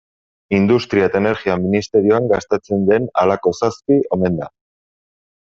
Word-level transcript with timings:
Industria 0.59 1.09
eta 1.09 1.19
Energia 1.23 1.57
ministerioan 1.65 2.25
gastatzen 2.33 2.89
den 2.89 3.07
halako 3.25 3.55
zazpi 3.61 4.01
omen 4.19 4.43
da. 4.43 4.51